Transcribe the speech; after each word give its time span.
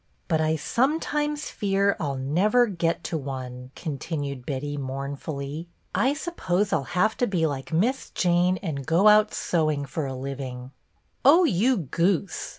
"But 0.27 0.41
I 0.41 0.55
sometimes 0.55 1.51
fear 1.51 1.95
I 1.99 2.03
'll 2.07 2.15
never 2.15 2.65
get 2.65 3.03
to 3.03 3.19
o'le,'' 3.19 3.69
continued 3.75 4.47
Betty, 4.47 4.75
mournfully. 4.75 5.67
"I 5.93 6.15
sup 6.15 6.37
I 6.41 6.41
t 6.41 6.45
2 6.47 6.47
BETTY 6.47 6.47
BAIRD 6.47 6.47
pose 6.47 6.71
1 6.71 6.81
'll 6.81 6.85
have 6.85 7.17
to 7.17 7.27
be 7.27 7.45
like 7.45 7.71
Miss 7.71 8.09
Jane 8.09 8.57
and 8.63 8.87
go 8.87 9.07
out 9.07 9.31
sewing 9.31 9.85
for 9.85 10.07
a 10.07 10.15
living."" 10.15 10.71
Oh, 11.23 11.43
you 11.43 11.77
goose 11.77 12.49